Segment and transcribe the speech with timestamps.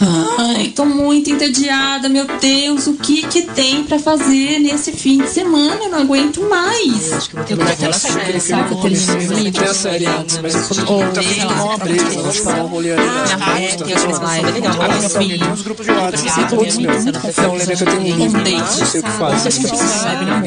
[0.00, 2.86] Ai, tô muito entediada, meu Deus.
[2.86, 5.84] O que que tem pra fazer nesse fim de semana?
[5.84, 7.10] Eu não aguento mais.
[7.10, 8.72] Eu acho que eu vou terminar aquela série, sabe?
[8.72, 12.04] Eu terminei Tem a série antes, mas eu tô tá afim de tomar uma breja.
[12.04, 14.74] Vamos tomar um rolê ali na É, tem coisas bem legal.
[14.76, 17.06] No fim, tem uns grupos de WhatsApp, todos meus.
[17.06, 19.44] Então, lembra que eu tenho um livro, não sei o que faz.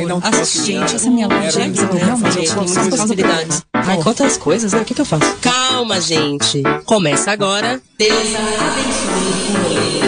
[0.08, 1.70] Não posso Gente, essa minha loja é
[2.00, 3.64] Realmente, tem possibilidades.
[3.88, 4.82] Ai, quantas coisas, né?
[4.82, 5.36] O que, que eu faço?
[5.42, 6.62] Calma, gente.
[6.86, 7.82] Começa agora.
[7.98, 8.98] Deus abençoe
[9.50, 10.00] o rolê.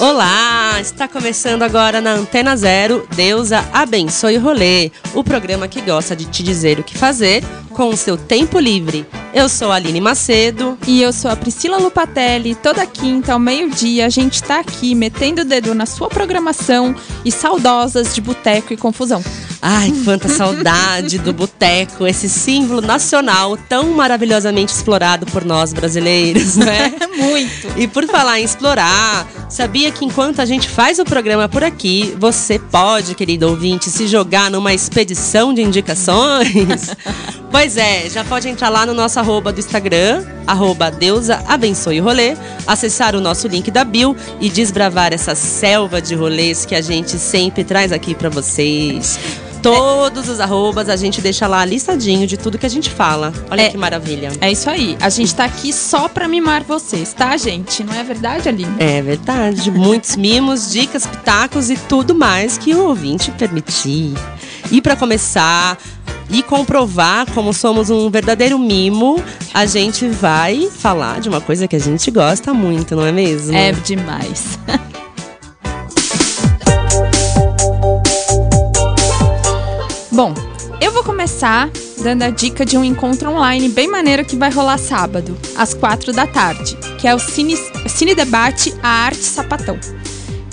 [0.00, 6.14] Olá, está começando agora na Antena Zero, Deusa Abençoe o Rolê, o programa que gosta
[6.14, 7.42] de te dizer o que fazer
[7.74, 9.04] com o seu tempo livre.
[9.34, 10.78] Eu sou a Aline Macedo.
[10.86, 12.54] E eu sou a Priscila Lupatelli.
[12.54, 17.32] Toda quinta ao meio-dia a gente tá aqui metendo o dedo na sua programação e
[17.32, 19.22] saudosas de boteco e confusão.
[19.66, 26.92] Ai, quanta saudade do boteco, esse símbolo nacional tão maravilhosamente explorado por nós brasileiros, né?
[27.16, 27.72] Muito.
[27.74, 32.14] E por falar em explorar, sabia que enquanto a gente faz o programa por aqui,
[32.20, 36.94] você pode, querido ouvinte, se jogar numa expedição de indicações?
[37.50, 42.36] pois é, já pode entrar lá no nosso arroba do Instagram, arroba Deusa Abençoe Rolê,
[42.66, 47.18] acessar o nosso link da bio e desbravar essa selva de rolês que a gente
[47.18, 49.18] sempre traz aqui pra vocês.
[49.64, 53.32] Todos os arrobas a gente deixa lá listadinho de tudo que a gente fala.
[53.50, 53.70] Olha É.
[53.70, 54.30] que maravilha.
[54.40, 54.96] É isso aí.
[55.00, 57.82] A gente tá aqui só pra mimar vocês, tá, gente?
[57.82, 58.74] Não é verdade, Aline?
[58.78, 59.70] É verdade.
[59.70, 64.12] Muitos mimos, dicas, pitacos e tudo mais que o ouvinte permitir.
[64.70, 65.78] E para começar
[66.30, 69.22] e comprovar como somos um verdadeiro mimo,
[69.52, 73.54] a gente vai falar de uma coisa que a gente gosta muito, não é mesmo?
[73.56, 74.58] É demais.
[80.14, 80.32] Bom,
[80.80, 81.68] eu vou começar
[82.00, 86.12] dando a dica de um encontro online bem maneiro que vai rolar sábado, às quatro
[86.12, 87.56] da tarde, que é o Cine,
[87.88, 89.76] Cine Debate A Arte Sapatão,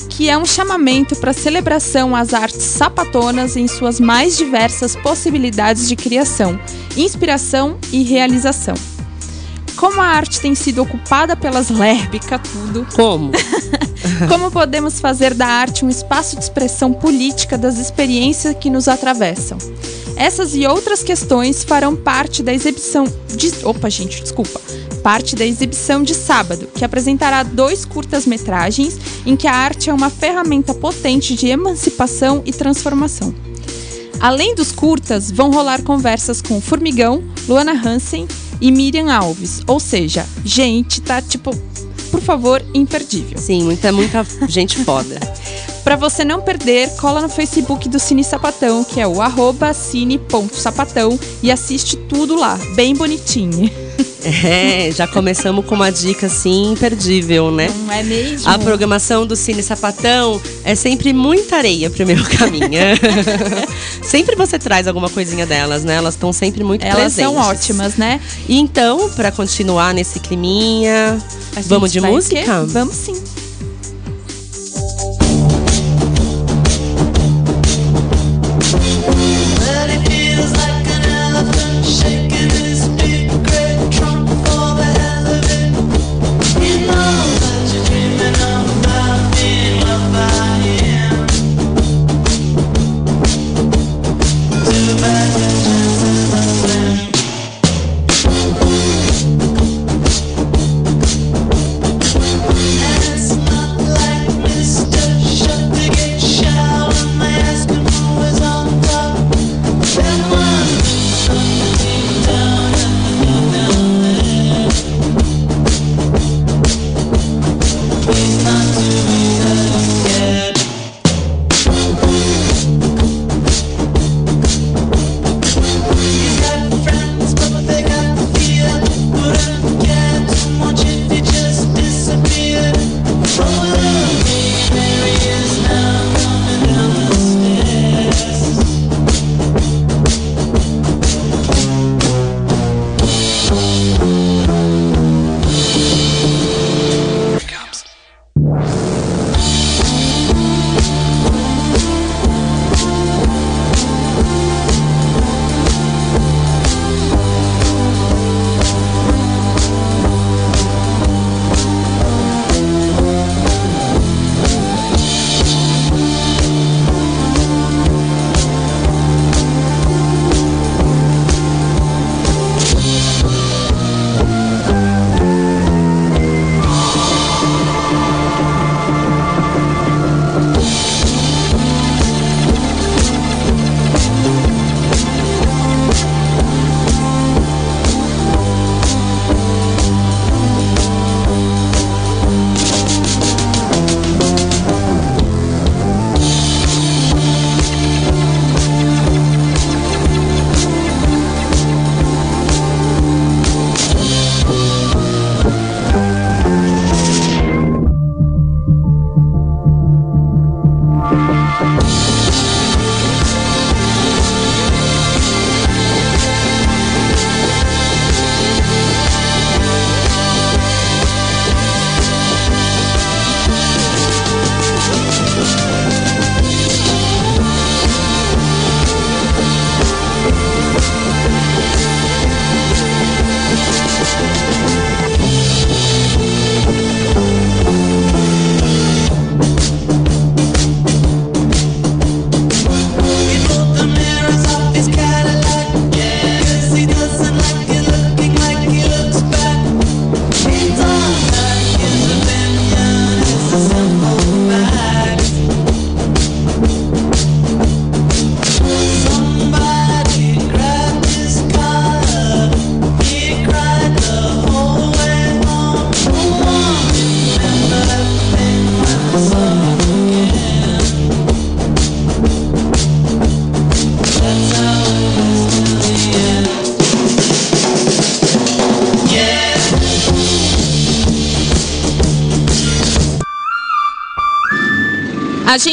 [0.09, 5.95] que é um chamamento para celebração às artes sapatonas em suas mais diversas possibilidades de
[5.95, 6.59] criação,
[6.97, 8.73] inspiração e realização.
[9.75, 13.31] Como a arte tem sido ocupada pelas lérbica tudo, Como?
[14.27, 19.57] como podemos fazer da arte um espaço de expressão política das experiências que nos atravessam?
[20.15, 23.05] Essas e outras questões farão parte da exibição
[23.35, 23.51] de.
[23.65, 24.61] Opa, gente, desculpa.
[25.01, 30.11] Parte da exibição de sábado, que apresentará dois curtas-metragens em que a arte é uma
[30.11, 33.33] ferramenta potente de emancipação e transformação.
[34.19, 38.27] Além dos curtas, vão rolar conversas com Formigão, Luana Hansen
[38.61, 39.61] e Miriam Alves.
[39.65, 41.49] Ou seja, gente, tá tipo,
[42.11, 43.37] por favor, imperdível.
[43.37, 45.19] Sim, muita, muita gente foda.
[45.83, 51.19] Pra você não perder, cola no Facebook do Cine Sapatão, que é o arroba cine.sapatão
[51.41, 53.71] e assiste tudo lá, bem bonitinho.
[54.23, 57.67] É, já começamos com uma dica assim imperdível, né?
[57.85, 58.49] Não é mesmo?
[58.49, 62.81] A programação do Cine Sapatão é sempre muita areia pro meu caminho.
[64.03, 65.95] sempre você traz alguma coisinha delas, né?
[65.95, 67.31] Elas estão sempre muito Elas presentes.
[67.31, 68.19] são ótimas, né?
[68.47, 71.17] E então, pra continuar nesse climinha,
[71.65, 72.41] vamos de música?
[72.41, 72.45] quê?
[72.67, 73.40] Vamos sim.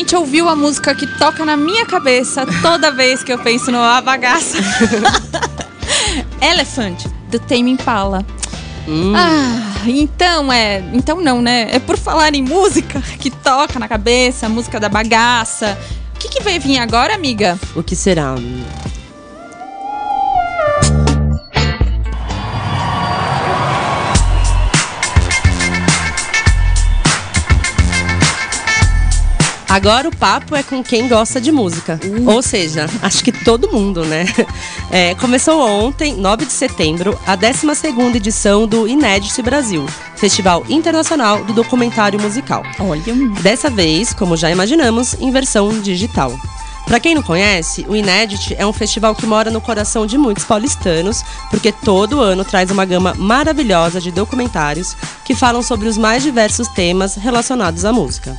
[0.08, 3.76] Gente ouviu a música que toca na minha cabeça toda vez que eu penso no
[3.76, 4.56] A Bagaça.
[6.40, 8.24] Elephant, do Tame Impala.
[9.14, 10.82] Ah, então é.
[10.94, 11.68] Então não, né?
[11.70, 15.78] É por falar em música que toca na cabeça, música da bagaça.
[16.14, 17.58] O que, que vai vir agora, amiga?
[17.76, 18.34] O que será?
[29.78, 32.00] Agora o papo é com quem gosta de música.
[32.26, 34.26] Ou seja, acho que todo mundo, né?
[34.90, 39.84] É, começou ontem, 9 de setembro, a 12ª edição do Inédit Brasil,
[40.16, 42.62] Festival Internacional do Documentário Musical.
[42.80, 43.02] Olha,
[43.42, 46.34] Dessa vez, como já imaginamos, em versão digital.
[46.86, 50.44] Pra quem não conhece, o Inédit é um festival que mora no coração de muitos
[50.44, 56.22] paulistanos, porque todo ano traz uma gama maravilhosa de documentários que falam sobre os mais
[56.22, 58.34] diversos temas relacionados à música.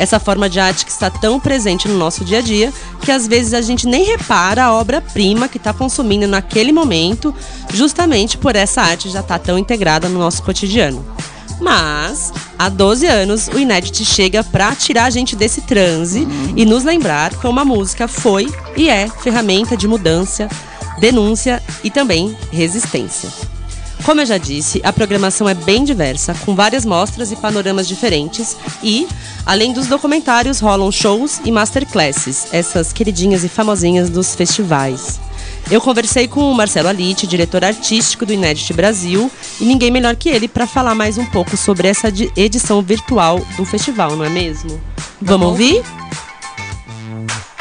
[0.00, 3.26] Essa forma de arte que está tão presente no nosso dia a dia que às
[3.26, 7.34] vezes a gente nem repara a obra-prima que está consumindo naquele momento,
[7.70, 11.04] justamente por essa arte já estar tão integrada no nosso cotidiano.
[11.60, 16.26] Mas, há 12 anos, o Inédit chega para tirar a gente desse transe
[16.56, 20.48] e nos lembrar como a música foi e é ferramenta de mudança,
[20.98, 23.49] denúncia e também resistência.
[24.04, 28.56] Como eu já disse, a programação é bem diversa, com várias mostras e panoramas diferentes
[28.82, 29.06] e,
[29.46, 35.20] além dos documentários, rolam shows e masterclasses, essas queridinhas e famosinhas dos festivais.
[35.70, 40.28] Eu conversei com o Marcelo Alite, diretor artístico do Inédit Brasil, e ninguém melhor que
[40.28, 44.30] ele para falar mais um pouco sobre essa di- edição virtual do festival, não é
[44.30, 44.80] mesmo?
[45.20, 45.82] Vamos ouvir?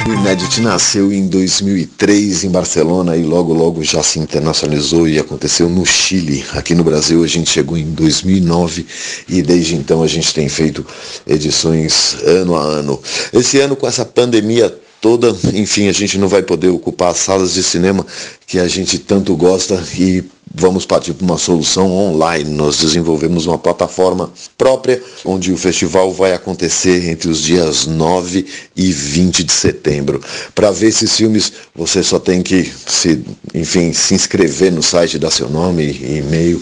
[0.07, 5.67] O Inédit nasceu em 2003 em Barcelona e logo logo já se internacionalizou e aconteceu
[5.67, 6.45] no Chile.
[6.53, 8.85] Aqui no Brasil a gente chegou em 2009
[9.27, 10.85] e desde então a gente tem feito
[11.27, 12.99] edições ano a ano.
[13.33, 17.53] Esse ano com essa pandemia toda, enfim, a gente não vai poder ocupar as salas
[17.53, 18.05] de cinema
[18.47, 22.49] que a gente tanto gosta e vamos partir para uma solução online.
[22.49, 28.91] Nós desenvolvemos uma plataforma própria onde o festival vai acontecer entre os dias 9 e
[28.91, 30.21] 20 de setembro.
[30.53, 35.31] Para ver esses filmes, você só tem que se, enfim, se inscrever no site, dar
[35.31, 36.61] seu nome e e-mail.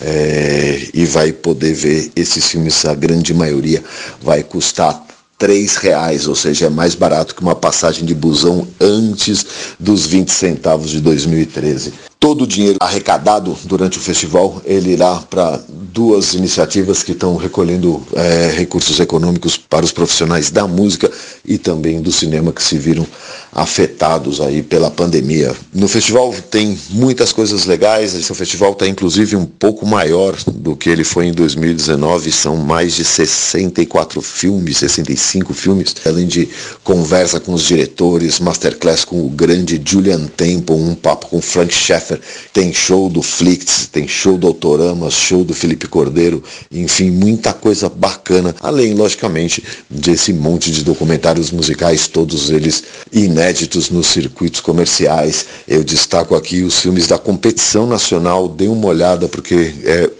[0.00, 3.82] é, e vai poder ver esses filmes, a grande maioria
[4.20, 5.02] vai custar
[5.38, 9.44] três reais, ou seja, é mais barato que uma passagem de busão antes
[9.78, 11.92] dos 20 centavos de 2013.
[12.24, 18.02] Todo o dinheiro arrecadado durante o festival, ele irá para duas iniciativas que estão recolhendo
[18.14, 21.10] eh, recursos econômicos para os profissionais da música
[21.44, 23.06] e também do cinema que se viram
[23.54, 25.54] afetados aí pela pandemia.
[25.72, 30.90] No festival tem muitas coisas legais, esse festival está inclusive um pouco maior do que
[30.90, 36.48] ele foi em 2019, são mais de 64 filmes, 65 filmes, além de
[36.82, 42.13] conversa com os diretores, masterclass com o grande Julian Temple, um papo com Frank Sheffer,
[42.52, 47.88] tem show do Flix, tem show do Autorama, show do Felipe Cordeiro, enfim, muita coisa
[47.88, 55.46] bacana, além, logicamente, desse monte de documentários musicais, todos eles inéditos nos circuitos comerciais.
[55.66, 60.10] Eu destaco aqui os filmes da competição nacional, dê uma olhada, porque é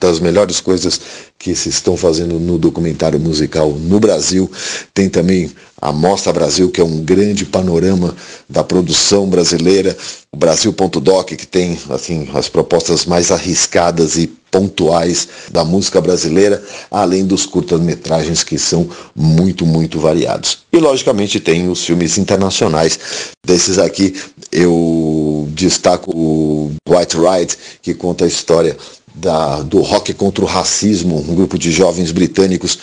[0.00, 1.00] das melhores coisas
[1.38, 4.50] que se estão fazendo no documentário musical no Brasil.
[4.92, 8.16] Tem também a Mostra Brasil, que é um grande panorama
[8.48, 9.96] da produção brasileira,
[10.32, 17.24] o Brasil.doc, que tem assim as propostas mais arriscadas e pontuais da música brasileira, além
[17.24, 20.60] dos curtas-metragens que são muito, muito variados.
[20.72, 22.98] E logicamente tem os filmes internacionais.
[23.46, 24.14] Desses aqui
[24.50, 28.76] eu destaco o White Ride, que conta a história
[29.20, 32.78] da, do rock contra o racismo, um grupo de jovens britânicos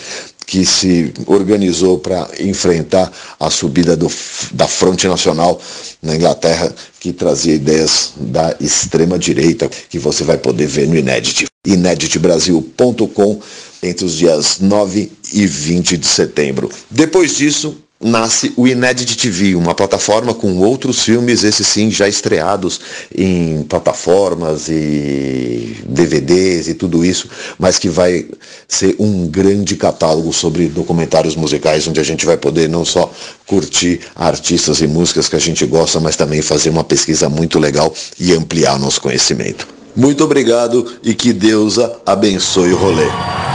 [0.46, 4.12] que se organizou para enfrentar a subida do,
[4.52, 5.60] da Fronte Nacional
[6.02, 11.48] na Inglaterra, que trazia ideias da extrema direita, que você vai poder ver no Inédit.
[11.66, 13.40] ineditbrasil.com
[13.82, 16.70] entre os dias 9 e 20 de setembro.
[16.90, 22.80] Depois disso, nasce o Inédit TV, uma plataforma com outros filmes, esses sim já estreados
[23.14, 28.28] em plataformas e DVDs e tudo isso, mas que vai
[28.68, 33.12] ser um grande catálogo sobre documentários musicais, onde a gente vai poder não só
[33.48, 37.92] curtir artistas e músicas que a gente gosta, mas também fazer uma pesquisa muito legal
[38.20, 39.68] e ampliar nosso conhecimento.
[39.96, 43.55] Muito obrigado e que Deus abençoe o rolê.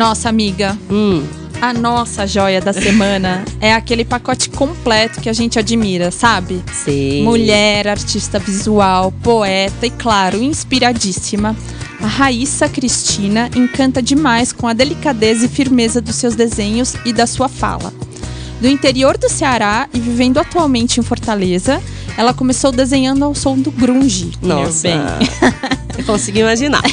[0.00, 1.22] Nossa amiga, Hum,
[1.60, 6.62] a nossa joia da semana é aquele pacote completo que a gente admira, sabe?
[6.72, 7.22] sim.
[7.22, 11.54] Mulher, artista visual, poeta e, claro, inspiradíssima.
[12.02, 17.26] A Raíssa Cristina encanta demais com a delicadeza e firmeza dos seus desenhos e da
[17.26, 17.92] sua fala.
[18.58, 21.78] Do interior do Ceará e vivendo atualmente em Fortaleza,
[22.16, 24.30] ela começou desenhando ao som do grunge.
[24.40, 24.88] meu Nossa.
[24.88, 24.98] bem.
[25.98, 26.80] Eu consigo imaginar.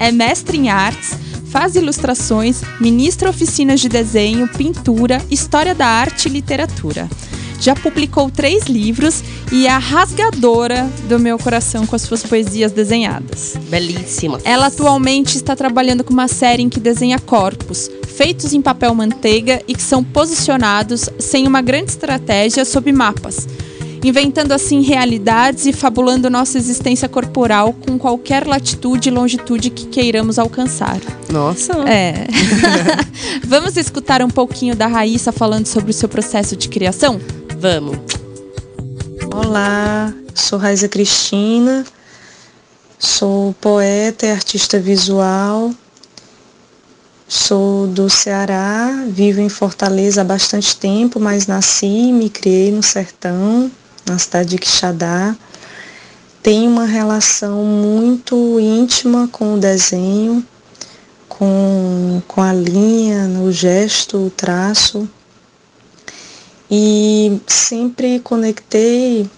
[0.00, 1.18] É mestre em artes,
[1.50, 7.08] faz ilustrações, ministra oficinas de desenho, pintura, história da arte e literatura.
[7.60, 12.70] Já publicou três livros e é a rasgadora do meu coração com as suas poesias
[12.70, 13.56] desenhadas.
[13.68, 14.40] Belíssima.
[14.44, 19.60] Ela atualmente está trabalhando com uma série em que desenha corpos, feitos em papel manteiga
[19.66, 23.48] e que são posicionados sem uma grande estratégia sob mapas,
[24.04, 30.38] inventando assim realidades e fabulando nossa existência corporal com qualquer latitude e longitude que queiramos
[30.38, 30.98] alcançar.
[31.30, 31.72] Nossa.
[31.88, 32.26] É.
[33.46, 37.20] Vamos escutar um pouquinho da Raíssa falando sobre o seu processo de criação?
[37.58, 37.98] Vamos.
[39.34, 41.84] Olá, sou Raiza Cristina,
[42.98, 45.72] sou poeta e artista visual,
[47.28, 52.82] sou do Ceará, vivo em Fortaleza há bastante tempo, mas nasci e me criei no
[52.82, 53.70] sertão,
[54.08, 55.36] na cidade de Quixadá.
[56.42, 60.44] Tenho uma relação muito íntima com o desenho,
[61.28, 65.08] com, com a linha, o gesto, o traço
[66.70, 69.28] e sempre conectei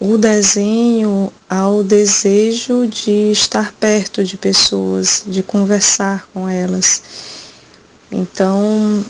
[0.00, 7.02] o desenho ao desejo de estar perto de pessoas, de conversar com elas.
[8.10, 9.04] Então,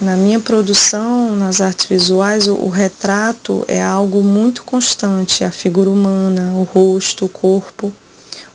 [0.00, 5.90] na minha produção, nas artes visuais, o, o retrato é algo muito constante, a figura
[5.90, 7.92] humana, o rosto, o corpo,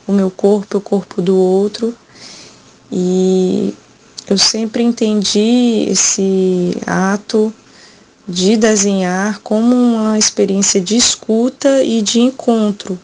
[0.06, 1.94] o meu corpo, o corpo do outro.
[2.90, 3.72] E
[4.28, 7.54] eu sempre entendi esse ato
[8.28, 12.98] de desenhar como uma experiência de escuta e de encontro.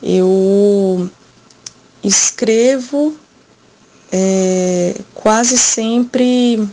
[0.00, 1.10] Eu
[2.04, 3.16] escrevo
[4.12, 6.68] é, quase sempre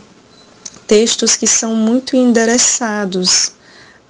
[0.90, 3.52] textos que são muito endereçados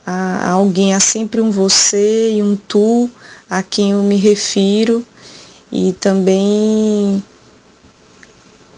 [0.06, 3.10] a alguém, há sempre um você e um tu
[3.50, 5.04] a quem eu me refiro
[5.70, 7.22] e também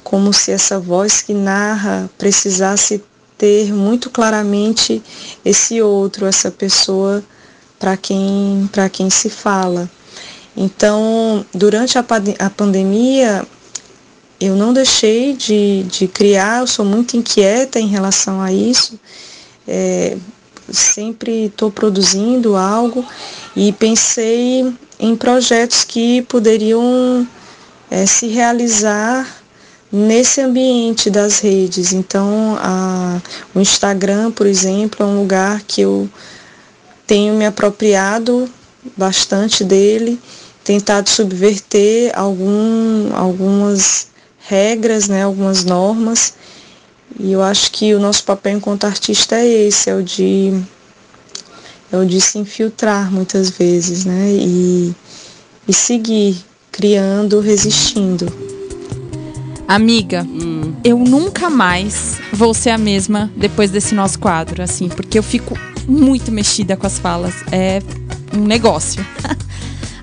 [0.03, 3.05] como se essa voz que narra precisasse
[3.39, 5.01] ter muito claramente
[5.45, 7.23] esse outro, essa pessoa
[7.79, 9.89] para quem, quem se fala.
[10.57, 12.05] Então, durante a,
[12.41, 13.47] a pandemia,
[14.47, 18.99] eu não deixei de, de criar, eu sou muito inquieta em relação a isso.
[19.67, 20.17] É,
[20.71, 23.05] sempre estou produzindo algo
[23.55, 27.27] e pensei em projetos que poderiam
[27.91, 29.43] é, se realizar
[29.93, 31.93] nesse ambiente das redes.
[31.93, 33.21] Então, a,
[33.55, 36.09] o Instagram, por exemplo, é um lugar que eu
[37.07, 38.49] tenho me apropriado
[38.97, 40.19] bastante dele,
[40.65, 44.12] tentado subverter algum, algumas
[44.53, 46.35] regras, né, algumas normas.
[47.19, 50.53] E eu acho que o nosso papel enquanto artista é esse, é o de
[51.91, 54.31] é o de se infiltrar muitas vezes, né?
[54.31, 54.95] E,
[55.67, 56.37] e seguir
[56.71, 58.27] criando, resistindo.
[59.67, 60.27] Amiga,
[60.85, 65.59] eu nunca mais vou ser a mesma depois desse nosso quadro, assim, porque eu fico
[65.87, 67.35] muito mexida com as falas.
[67.51, 67.81] É
[68.35, 69.05] um negócio.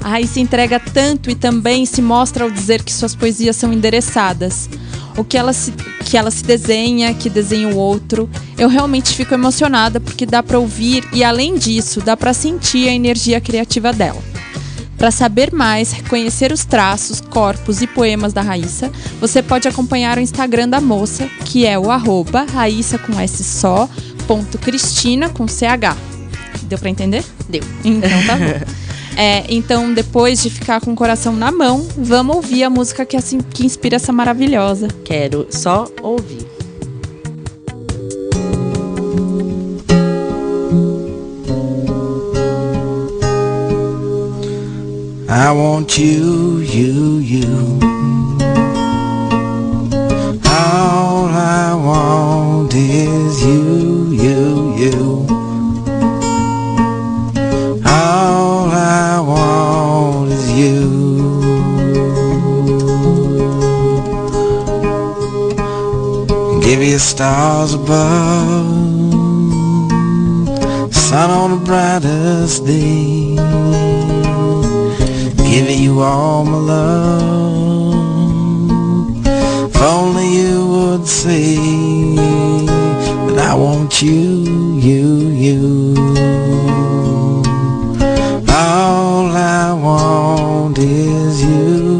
[0.01, 4.69] Aí se entrega tanto e também se mostra ao dizer que suas poesias são endereçadas.
[5.17, 5.71] O que ela se,
[6.05, 8.29] que ela se desenha, que desenha o outro.
[8.57, 12.93] Eu realmente fico emocionada porque dá pra ouvir e além disso, dá pra sentir a
[12.93, 14.21] energia criativa dela.
[14.97, 20.21] Para saber mais, conhecer os traços, corpos e poemas da Raíssa, você pode acompanhar o
[20.21, 23.89] Instagram da moça, que é o arroba Raíssa com S só,
[24.27, 25.95] ponto Cristina com CH.
[26.63, 27.23] Deu para entender?
[27.47, 27.63] Deu.
[27.83, 28.65] Então tá bom.
[29.21, 33.17] É, então, depois de ficar com o coração na mão, vamos ouvir a música que,
[33.17, 34.87] assim, que inspira essa maravilhosa.
[35.03, 36.47] Quero só ouvir.
[45.27, 47.79] I want you, you, you.
[50.45, 55.38] All I want is you, you, you.
[66.81, 68.65] You stars above,
[70.95, 73.35] sun on the brightest day
[75.51, 78.05] giving you all my love.
[79.67, 81.57] If only you would say
[83.27, 85.95] that I want you, you, you.
[88.47, 91.98] All I want is you,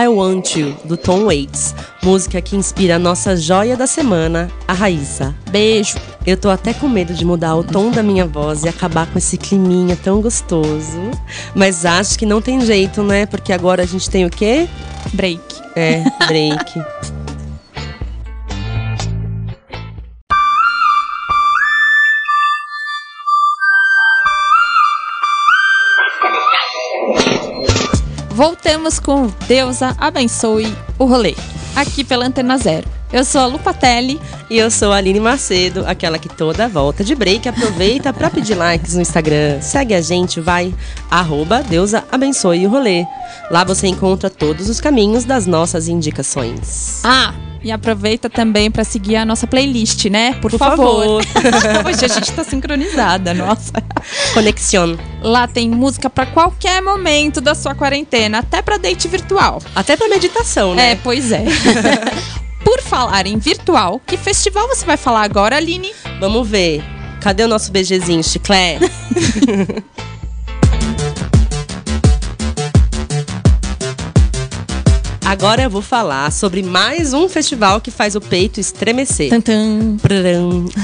[0.00, 4.72] I Want You, do Tom Waits, música que inspira a nossa joia da semana, a
[4.72, 5.34] Raíssa.
[5.50, 5.98] Beijo.
[6.26, 9.18] Eu tô até com medo de mudar o tom da minha voz e acabar com
[9.18, 11.10] esse climinha tão gostoso.
[11.54, 13.26] Mas acho que não tem jeito, né?
[13.26, 14.66] Porque agora a gente tem o quê?
[15.12, 15.42] Break.
[15.76, 16.82] É, break.
[28.40, 31.34] Voltamos com Deusa abençoe o rolê.
[31.76, 32.88] Aqui pela Antena Zero.
[33.12, 34.18] Eu sou a Lupatelli.
[34.48, 38.54] E eu sou a Aline Macedo, aquela que toda volta de break aproveita pra pedir
[38.54, 39.60] likes no Instagram.
[39.60, 40.74] Segue a gente, vai,
[41.10, 43.04] arroba Deusa abençoe o rolê.
[43.50, 47.02] Lá você encontra todos os caminhos das nossas indicações.
[47.04, 50.34] Ah, e aproveita também pra seguir a nossa playlist, né?
[50.34, 51.22] Por, Por favor.
[51.24, 51.86] favor.
[51.86, 53.72] Hoje a gente tá sincronizada, nossa.
[54.34, 54.96] Conexión.
[55.22, 59.60] Lá tem música pra qualquer momento da sua quarentena, até pra date virtual.
[59.74, 61.00] Até pra meditação, É, né?
[61.02, 61.44] pois é.
[62.64, 65.92] Por falar em virtual, que festival você vai falar agora, Aline?
[66.20, 66.82] Vamos ver.
[67.20, 68.90] Cadê o nosso BGzinho, chiclete?
[75.30, 79.30] Agora eu vou falar sobre mais um festival que faz o peito estremecer.
[79.30, 79.96] Tantan.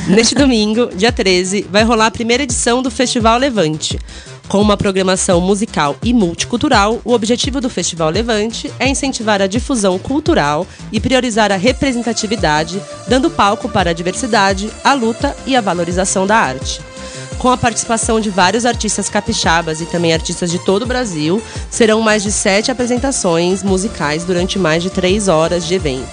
[0.06, 3.98] Neste domingo, dia 13, vai rolar a primeira edição do Festival Levante.
[4.46, 9.98] Com uma programação musical e multicultural, o objetivo do Festival Levante é incentivar a difusão
[9.98, 16.24] cultural e priorizar a representatividade, dando palco para a diversidade, a luta e a valorização
[16.24, 16.80] da arte.
[17.38, 22.00] Com a participação de vários artistas capixabas e também artistas de todo o Brasil, serão
[22.00, 26.08] mais de sete apresentações musicais durante mais de três horas de evento.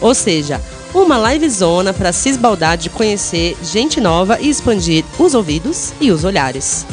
[0.00, 0.60] Ou seja,
[0.94, 6.24] uma livezona para se esbaldar de conhecer gente nova e expandir os ouvidos e os
[6.24, 6.86] olhares.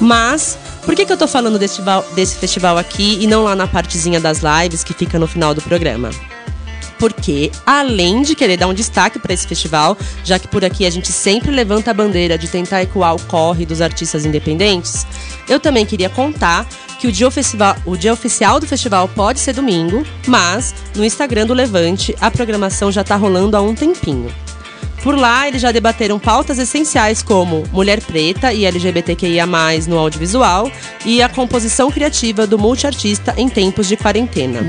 [0.00, 3.56] Mas, por que, que eu tô falando desse festival, desse festival aqui e não lá
[3.56, 6.10] na partezinha das lives que fica no final do programa?
[7.02, 10.90] Porque, além de querer dar um destaque para esse festival, já que por aqui a
[10.90, 15.04] gente sempre levanta a bandeira de tentar ecoar o corre dos artistas independentes,
[15.48, 16.64] eu também queria contar
[17.00, 17.26] que o dia,
[17.84, 22.92] o dia oficial do festival pode ser domingo, mas no Instagram do Levante a programação
[22.92, 24.32] já tá rolando há um tempinho.
[25.02, 29.44] Por lá, eles já debateram pautas essenciais como mulher preta e LGBTQIA+,
[29.88, 30.70] no audiovisual
[31.04, 34.60] e a composição criativa do multiartista em tempos de quarentena.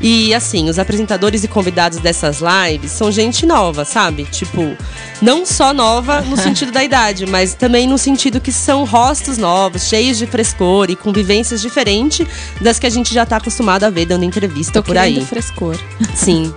[0.00, 4.24] E assim, os apresentadores e convidados dessas lives são gente nova, sabe?
[4.24, 4.76] Tipo,
[5.22, 9.84] não só nova no sentido da idade, mas também no sentido que são rostos novos,
[9.88, 12.26] cheios de frescor e com vivências diferentes
[12.60, 15.24] das que a gente já tá acostumado a ver dando entrevista Tô por aí.
[15.24, 15.76] frescor.
[16.14, 16.54] Sim.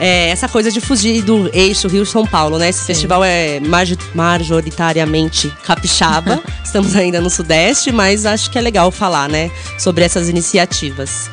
[0.00, 2.68] É, essa coisa de fugir do eixo Rio-São Paulo, né?
[2.68, 3.60] Esse festival é
[4.14, 6.40] majoritariamente capixaba.
[6.64, 9.50] Estamos ainda no Sudeste, mas acho que é legal falar, né?
[9.76, 11.28] Sobre essas iniciativas.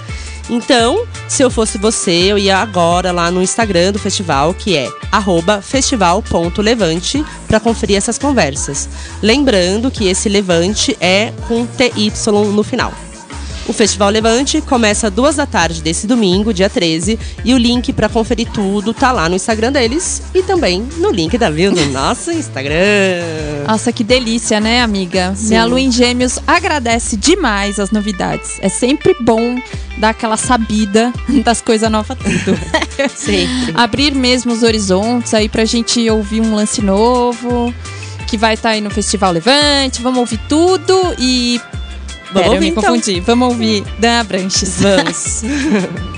[0.50, 4.90] Então, se eu fosse você, eu ia agora lá no Instagram do festival, que é
[5.62, 8.88] festival.levante, para conferir essas conversas.
[9.22, 12.12] Lembrando que esse levante é com TY
[12.54, 12.94] no final.
[13.68, 18.08] O Festival Levante começa duas da tarde desse domingo, dia 13, e o link para
[18.08, 22.32] conferir tudo tá lá no Instagram deles e também no link da bio do nosso
[22.32, 22.76] Instagram.
[23.68, 25.34] Nossa, que delícia, né, amiga?
[25.40, 28.60] Minha lua em gêmeos agradece demais as novidades.
[28.62, 29.58] É sempre bom
[29.98, 31.12] dar aquela sabida
[31.44, 32.58] das coisas novas tudo.
[33.16, 33.74] Sempre.
[33.74, 37.74] Abrir mesmo os horizontes aí pra gente ouvir um lance novo,
[38.28, 40.02] que vai estar aí no Festival Levante.
[40.02, 41.60] Vamos ouvir tudo e.
[42.36, 42.84] Vamos ouvir, me então.
[42.84, 43.20] confundi.
[43.22, 44.82] Vamos ouvir Dan Abranches.
[44.82, 45.42] Vamos.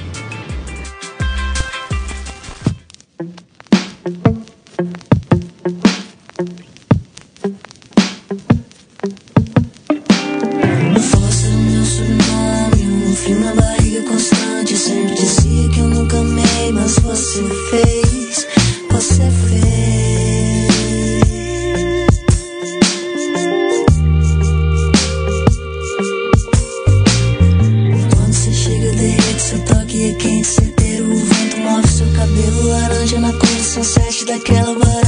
[33.83, 35.06] sunset daquela varanda.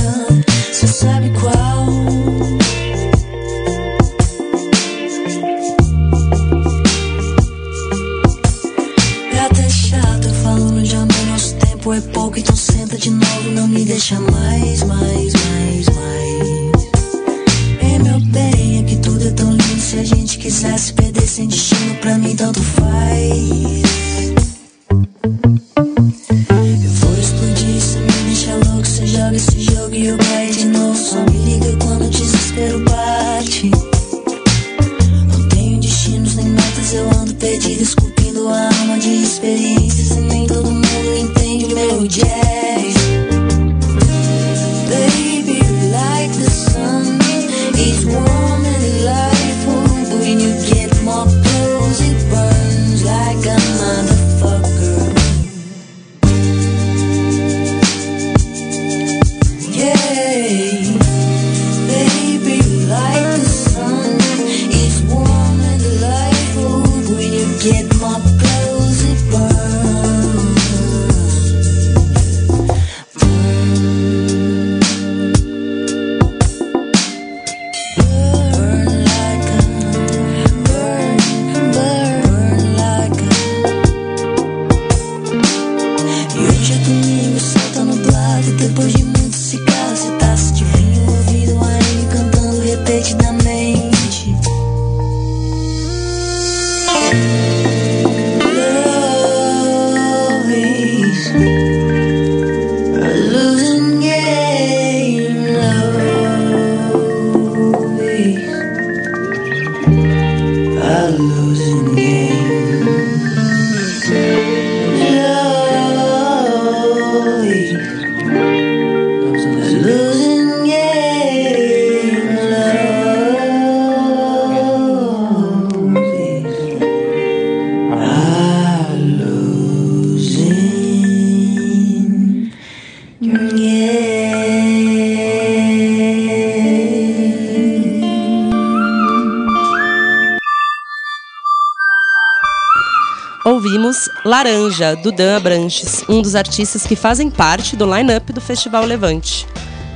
[144.39, 149.45] Laranja, do Dan Abranches, um dos artistas que fazem parte do line-up do Festival Levante.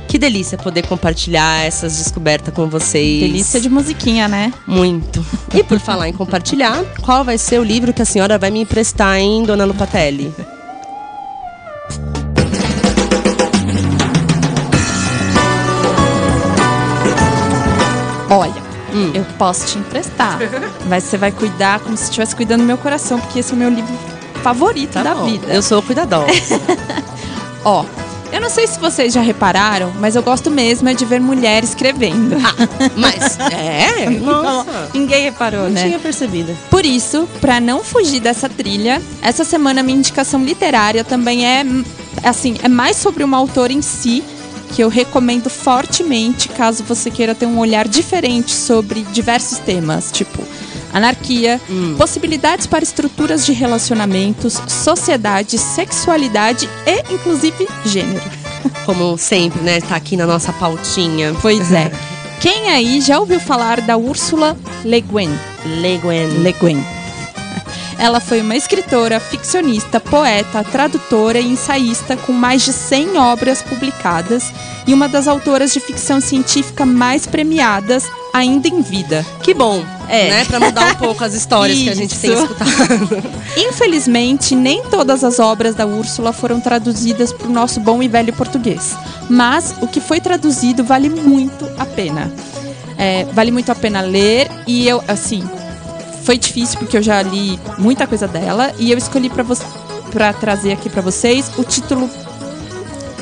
[0.06, 3.20] Que delícia poder compartilhar essas descobertas com vocês.
[3.20, 4.52] Delícia de musiquinha, né?
[4.66, 5.24] Muito.
[5.54, 8.60] E por falar em compartilhar, qual vai ser o livro que a senhora vai me
[8.60, 10.30] emprestar, hein, dona Lupatelli?
[18.30, 19.10] Olha, Hum.
[19.14, 20.38] eu posso te emprestar.
[20.86, 23.58] Mas você vai cuidar como se estivesse cuidando do meu coração, porque esse é o
[23.58, 24.13] meu livro
[24.44, 25.46] favorito da Tá bom, vida.
[25.52, 26.60] Eu sou cuidadosa.
[27.64, 27.82] Ó,
[28.30, 31.64] eu não sei se vocês já repararam, mas eu gosto mesmo é de ver mulher
[31.64, 32.36] escrevendo.
[32.94, 34.10] Mas, é?
[34.20, 34.90] Nossa.
[34.92, 35.84] Ninguém reparou, Não né?
[35.84, 36.54] tinha percebido.
[36.68, 41.82] Por isso, pra não fugir dessa trilha, essa semana minha indicação literária também é hum,
[42.22, 44.22] assim, é mais sobre uma autora em si,
[44.74, 50.42] que eu recomendo fortemente caso você queira ter um olhar diferente sobre diversos temas, tipo
[50.94, 51.60] anarquia,
[51.98, 58.22] possibilidades para estruturas de relacionamentos, sociedade, sexualidade e inclusive gênero.
[58.86, 59.80] Como sempre, né?
[59.80, 61.34] Tá aqui na nossa pautinha.
[61.42, 61.90] Pois é.
[62.40, 65.30] Quem aí já ouviu falar da Úrsula Le Guin?
[65.64, 66.42] Le Guin.
[66.42, 66.84] Le Guin.
[67.98, 74.52] Ela foi uma escritora, ficcionista, poeta, tradutora e ensaísta com mais de 100 obras publicadas
[74.86, 78.04] e uma das autoras de ficção científica mais premiadas
[78.34, 79.24] ainda em vida.
[79.44, 80.28] Que bom, É.
[80.30, 80.44] né?
[80.44, 82.68] Pra mudar um pouco as histórias que a gente tem escutado.
[83.56, 88.32] Infelizmente, nem todas as obras da Úrsula foram traduzidas para o nosso bom e velho
[88.32, 88.96] português.
[89.30, 92.30] Mas o que foi traduzido vale muito a pena.
[92.98, 95.48] É, vale muito a pena ler e eu, assim,
[96.24, 99.54] foi difícil porque eu já li muita coisa dela e eu escolhi pra vo
[100.10, 102.08] para trazer aqui pra vocês o título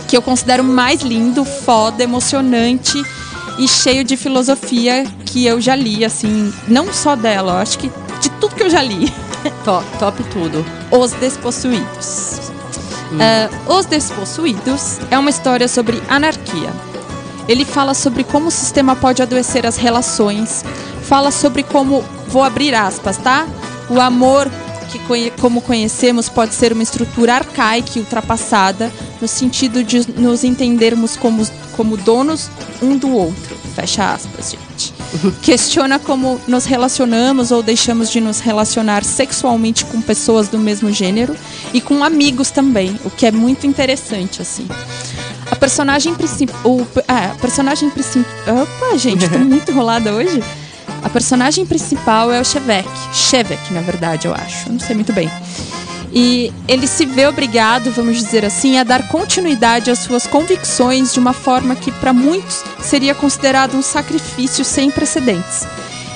[0.09, 3.03] que eu considero mais lindo, foda, emocionante
[3.59, 7.91] e cheio de filosofia que eu já li, assim, não só dela, eu acho que
[8.21, 9.13] de tudo que eu já li.
[9.65, 10.65] Top, top tudo.
[10.91, 12.53] Os Despossuídos.
[13.21, 16.71] Ah, Os Despossuídos é uma história sobre anarquia.
[17.49, 20.65] Ele fala sobre como o sistema pode adoecer as relações,
[21.03, 23.47] fala sobre como, vou abrir aspas, tá?
[23.91, 24.49] O amor
[24.99, 31.17] que como conhecemos pode ser uma estrutura arcaica e ultrapassada, no sentido de nos entendermos
[31.17, 32.51] como, como donos
[32.83, 33.57] um do outro.
[33.75, 34.93] Fecha aspas, gente.
[35.43, 41.35] Questiona como nos relacionamos ou deixamos de nos relacionar sexualmente com pessoas do mesmo gênero
[41.73, 44.67] e com amigos também, o que é muito interessante, assim.
[45.51, 46.87] A personagem principal.
[47.09, 48.63] É, a personagem principal.
[48.63, 50.43] Opa, gente, tô muito enrolada hoje.
[51.03, 52.89] A personagem principal é o Shevek.
[53.13, 54.71] Shevek, na verdade, eu acho.
[54.71, 55.29] Não sei muito bem.
[56.13, 61.19] E ele se vê obrigado, vamos dizer assim, a dar continuidade às suas convicções de
[61.19, 65.67] uma forma que para muitos seria considerado um sacrifício sem precedentes.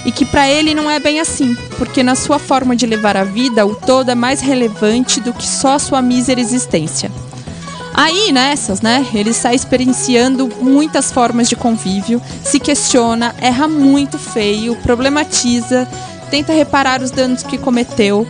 [0.04, 3.24] E que para ele não é bem assim, porque na sua forma de levar a
[3.24, 7.10] vida, o todo é mais relevante do que só a sua mísera existência.
[7.98, 14.76] Aí, nessas, né, ele sai experienciando muitas formas de convívio, se questiona, erra muito feio,
[14.76, 15.88] problematiza,
[16.30, 18.28] tenta reparar os danos que cometeu.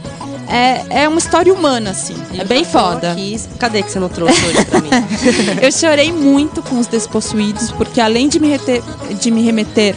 [0.48, 2.14] É, é uma história humana, assim.
[2.38, 3.10] É bem Eu foda.
[3.10, 3.36] aqui.
[3.58, 4.90] Cadê que você não trouxe hoje pra mim?
[5.60, 8.82] Eu chorei muito com os despossuídos, porque além de me, reter-
[9.18, 9.96] de me remeter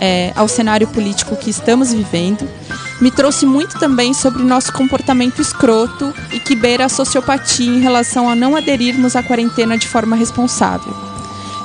[0.00, 2.48] é, ao cenário político que estamos vivendo,
[3.00, 8.28] me trouxe muito também sobre nosso comportamento escroto e que beira a sociopatia em relação
[8.28, 10.92] a não aderirmos à quarentena de forma responsável.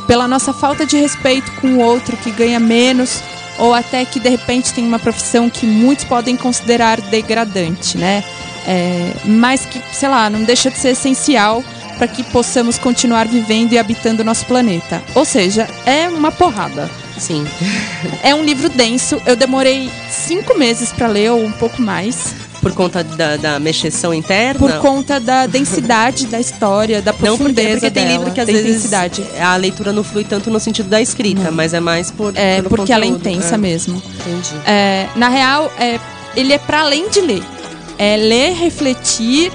[0.08, 3.22] Pela nossa falta de respeito com o outro que ganha menos
[3.58, 8.24] ou até que de repente tem uma profissão que muitos podem considerar degradante, né?
[8.68, 11.64] É, mas que, sei lá, não deixa de ser essencial
[11.98, 15.02] para que possamos continuar vivendo e habitando nosso planeta.
[15.14, 16.90] Ou seja, é uma porrada.
[17.18, 17.46] Sim.
[18.24, 19.22] É um livro denso.
[19.26, 24.14] Eu demorei cinco meses para ler, ou um pouco mais, Por conta da, da mexeção
[24.14, 24.60] interna?
[24.60, 28.42] por conta da densidade da história, da Não, porque, profundeza porque tem dela, livro que
[28.42, 29.24] às vezes intensidade.
[29.40, 32.92] a leitura não flui tanto no sentido da escrita, mas é mais por É, porque
[32.92, 33.30] ela é conteúdo.
[33.36, 34.02] intensa É, mesmo.
[34.20, 34.56] Entendi.
[34.66, 36.00] É, na real, é,
[36.36, 37.44] ele é para além de ler.
[37.98, 39.52] É ler, refletir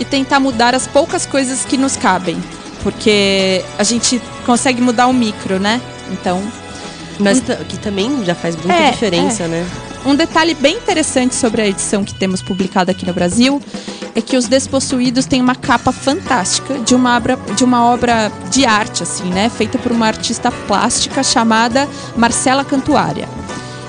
[0.00, 2.36] e tentar mudar as poucas coisas que nos cabem.
[2.82, 5.80] Porque a gente consegue mudar o micro, né?
[6.12, 6.42] Então,
[7.18, 9.66] Mas ta- que também já faz muita É, diferença, né?
[10.04, 13.60] um detalhe bem interessante sobre a edição que temos publicada aqui no Brasil
[14.14, 18.64] é que os Despossuídos têm uma capa fantástica de uma obra de, uma obra de
[18.64, 19.48] arte, assim, né?
[19.48, 23.28] Feita por uma artista plástica chamada Marcela Cantuária.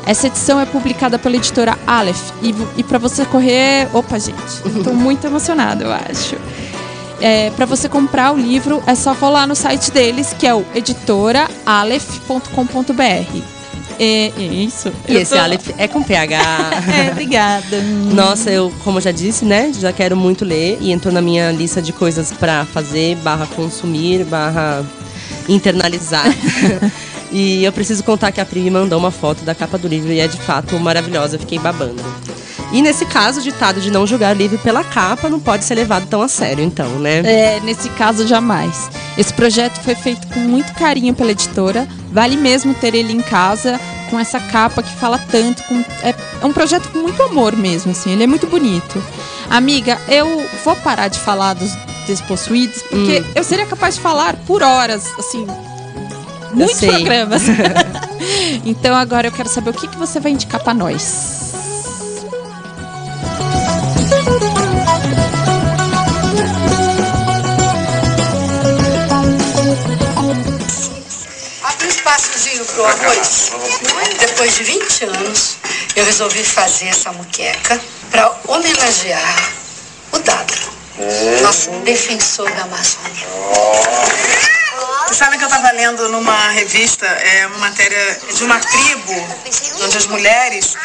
[0.05, 2.31] Essa edição é publicada pela editora Aleph.
[2.41, 3.88] E, e para você correr.
[3.93, 4.38] Opa, gente,
[4.77, 6.35] estou muito emocionada, eu acho.
[7.21, 10.65] É, para você comprar o livro, é só colar no site deles, que é o
[10.75, 13.41] editoraalef.com.br.
[13.97, 14.91] É, é isso.
[15.08, 16.41] E esse tô- Aleph é com PH.
[17.08, 17.82] É, obrigada.
[18.13, 19.71] Nossa, eu, como eu já disse, né?
[19.80, 24.25] Já quero muito ler e entrou na minha lista de coisas pra fazer, barra consumir,
[24.25, 24.84] barra
[25.47, 26.25] internalizar.
[27.32, 30.12] e eu preciso contar que a Pri me mandou uma foto da capa do livro
[30.12, 32.04] e é de fato maravilhosa, fiquei babando.
[32.71, 36.08] E nesse caso, o ditado de não julgar livro pela capa não pode ser levado
[36.08, 37.19] tão a sério, então, né?
[37.19, 38.89] É, nesse caso, jamais.
[39.17, 41.88] Esse projeto foi feito com muito carinho pela editora.
[42.12, 45.63] Vale mesmo ter ele em casa, com essa capa que fala tanto.
[45.63, 48.12] com- é, é um projeto com muito amor mesmo, assim.
[48.12, 49.01] Ele é muito bonito.
[49.49, 51.71] Amiga, eu vou parar de falar dos
[52.08, 55.45] despossuídos, porque eu seria capaz de falar por horas, assim.
[56.54, 57.43] Muitos programas.
[58.65, 61.54] então agora eu quero saber o que, que você vai indicar pra nós.
[72.63, 73.51] Pro arroz.
[74.19, 75.57] Depois de 20 anos,
[75.95, 79.51] eu resolvi fazer essa muqueca para homenagear
[80.11, 80.53] o Dado,
[81.41, 83.27] nosso defensor da Amazônia.
[85.05, 89.27] Vocês sabem que eu estava lendo numa revista é, uma matéria de uma tribo
[89.83, 90.75] onde as mulheres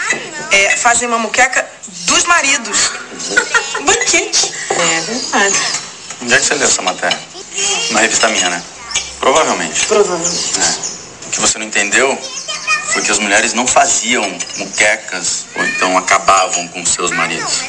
[0.51, 1.67] é, fazem uma muqueca
[2.07, 2.93] dos maridos.
[3.81, 4.53] Um banquete.
[4.71, 5.57] É verdade.
[6.23, 7.19] Onde é que você leu essa matéria?
[7.91, 8.63] Na revista minha, né?
[9.19, 9.87] Provavelmente.
[9.87, 10.61] Provavelmente.
[10.61, 11.00] É.
[11.31, 12.19] O que você não entendeu
[12.93, 17.67] foi que as mulheres não faziam muquecas ou então acabavam com seus maridos.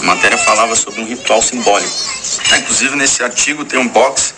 [0.00, 1.90] A matéria falava sobre um ritual simbólico.
[2.52, 4.34] É, inclusive, nesse artigo tem um box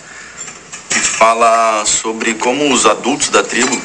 [0.88, 3.82] que fala sobre como os adultos da tribo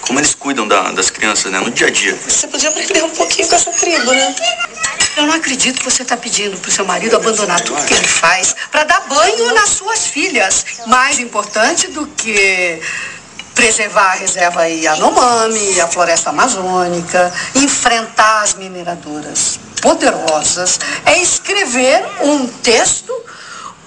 [0.00, 2.18] como eles cuidam da- das crianças, né, no dia a dia.
[2.26, 4.34] Você podia aprender um pouquinho com essa tribo, né?
[5.18, 8.54] Eu não acredito que você está pedindo pro seu marido abandonar tudo que ele faz
[8.70, 10.64] para dar banho nas suas filhas.
[10.86, 12.80] Mais importante do que
[13.62, 23.12] preservar a reserva Yanomami, a floresta amazônica, enfrentar as mineradoras poderosas, é escrever um texto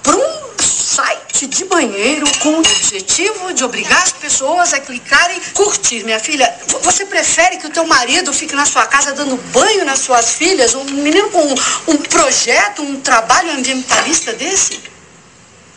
[0.02, 6.04] para um site de banheiro com o objetivo de obrigar as pessoas a clicarem curtir.
[6.04, 9.86] Minha filha, vo- você prefere que o teu marido fique na sua casa dando banho
[9.86, 10.74] nas suas filhas?
[10.74, 11.54] Um menino com
[11.88, 14.78] um projeto, um trabalho ambientalista desse?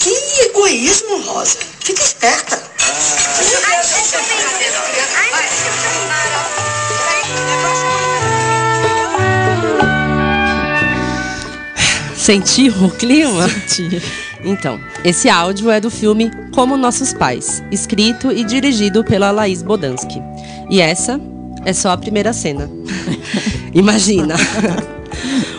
[0.06, 1.58] Que egoísmo, Rosa.
[1.80, 2.62] Fica esperta.
[12.16, 13.48] Sentiu o clima?
[14.44, 20.22] Então, esse áudio é do filme Como Nossos Pais, escrito e dirigido pela Laís Bodansky.
[20.70, 21.20] E essa
[21.66, 22.70] é só a primeira cena.
[23.74, 24.36] Imagina!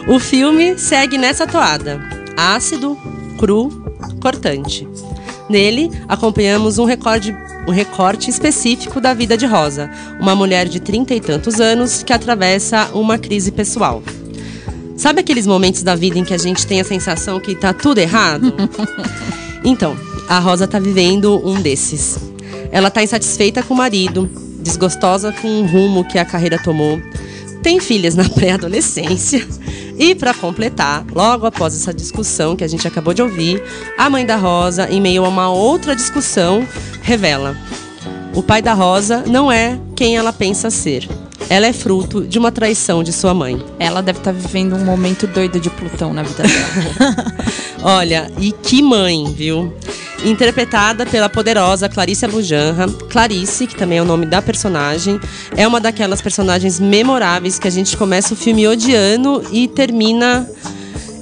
[0.06, 2.00] o filme segue nessa toada:
[2.37, 2.96] ácido,
[3.40, 3.86] cru,
[4.20, 4.87] cortante.
[5.48, 11.14] Nele, acompanhamos um recorde, um recorte específico da vida de Rosa, uma mulher de trinta
[11.14, 14.02] e tantos anos que atravessa uma crise pessoal.
[14.96, 17.98] Sabe aqueles momentos da vida em que a gente tem a sensação que tá tudo
[17.98, 18.52] errado?
[19.64, 19.96] Então,
[20.29, 22.16] a Rosa tá vivendo um desses.
[22.70, 27.00] Ela tá insatisfeita com o marido, desgostosa com o rumo que a carreira tomou,
[27.64, 29.44] tem filhas na pré-adolescência.
[29.98, 33.62] E para completar, logo após essa discussão que a gente acabou de ouvir,
[33.96, 36.66] a mãe da Rosa, em meio a uma outra discussão,
[37.02, 37.56] revela:
[38.35, 41.09] o pai da Rosa não é quem ela pensa ser.
[41.48, 43.64] Ela é fruto de uma traição de sua mãe.
[43.78, 47.26] Ela deve estar vivendo um momento doido de Plutão na vida dela.
[47.82, 49.72] Olha, e que mãe, viu?
[50.24, 52.88] Interpretada pela poderosa Clarice Abujanra.
[53.11, 55.20] Clarice, que também é o nome da personagem,
[55.57, 60.48] é uma daquelas personagens memoráveis que a gente começa o filme odiando e termina,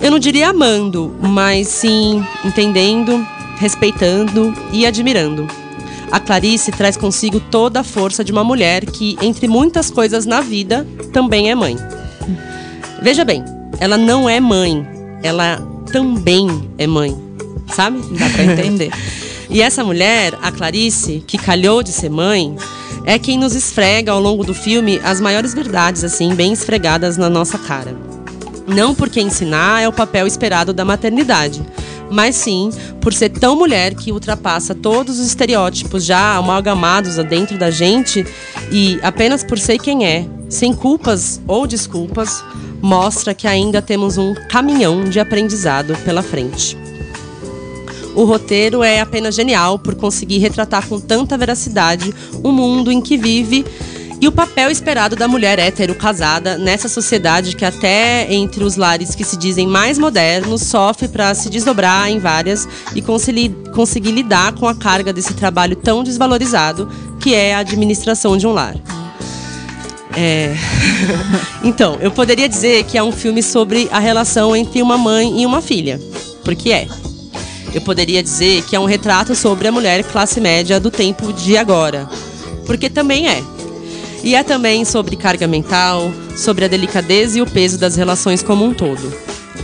[0.01, 3.27] eu não diria amando, mas sim entendendo,
[3.59, 5.47] respeitando e admirando.
[6.11, 10.41] A Clarice traz consigo toda a força de uma mulher que, entre muitas coisas na
[10.41, 11.77] vida, também é mãe.
[13.03, 13.45] Veja bem,
[13.81, 14.87] ela não é mãe,
[15.23, 15.61] ela
[15.91, 16.49] também
[16.79, 17.17] é mãe,
[17.73, 18.01] sabe?
[18.19, 18.91] Dá pra entender.
[19.51, 22.57] E essa mulher, a Clarice, que calhou de ser mãe,
[23.05, 27.29] é quem nos esfrega ao longo do filme as maiores verdades, assim, bem esfregadas na
[27.29, 27.95] nossa cara.
[28.67, 31.63] Não porque ensinar é o papel esperado da maternidade,
[32.11, 37.71] mas sim por ser tão mulher que ultrapassa todos os estereótipos já amalgamados dentro da
[37.71, 38.27] gente
[38.73, 42.43] e apenas por ser quem é, sem culpas ou desculpas,
[42.81, 46.77] mostra que ainda temos um caminhão de aprendizado pela frente.
[48.15, 53.17] O roteiro é apenas genial por conseguir retratar com tanta veracidade o mundo em que
[53.17, 53.65] vive
[54.21, 59.15] e o papel esperado da mulher hétero casada nessa sociedade que até entre os lares
[59.15, 64.67] que se dizem mais modernos sofre para se desdobrar em várias e conseguir, lidar com
[64.67, 66.89] a carga desse trabalho tão desvalorizado
[67.21, 68.77] que é a administração de um lar.
[70.17, 70.55] É.
[71.65, 75.45] então, eu poderia dizer que é um filme sobre a relação entre uma mãe e
[75.45, 76.01] uma filha,
[76.45, 76.87] porque é.
[77.75, 81.57] Eu poderia dizer que é um retrato sobre a mulher classe média do tempo de
[81.57, 82.09] agora,
[82.65, 83.43] porque também é.
[84.23, 88.65] E é também sobre carga mental, sobre a delicadeza e o peso das relações como
[88.65, 89.13] um todo.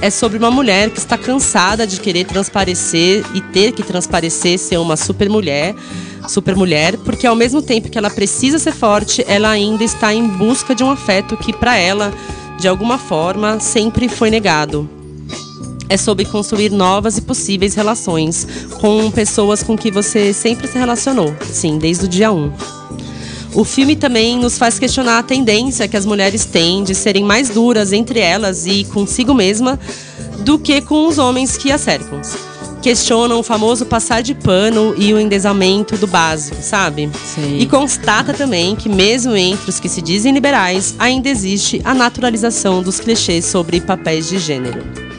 [0.03, 4.79] É sobre uma mulher que está cansada de querer transparecer e ter que transparecer ser
[4.79, 5.77] uma super mulher,
[6.29, 10.27] super mulher, porque ao mesmo tempo que ela precisa ser forte, ela ainda está em
[10.27, 12.13] busca de um afeto que para ela,
[12.59, 15.00] de alguma forma, sempre foi negado.
[15.91, 18.47] É sobre construir novas e possíveis relações
[18.81, 22.53] com pessoas com que você sempre se relacionou, sim, desde o dia 1.
[23.55, 27.51] O filme também nos faz questionar a tendência que as mulheres têm de serem mais
[27.51, 29.81] duras entre elas e consigo mesma
[30.45, 32.21] do que com os homens que a cercam.
[32.81, 37.11] Questionam o famoso passar de pano e o endesamento do básico, sabe?
[37.35, 37.59] Sim.
[37.59, 42.81] E constata também que, mesmo entre os que se dizem liberais, ainda existe a naturalização
[42.81, 45.10] dos clichês sobre papéis de gênero.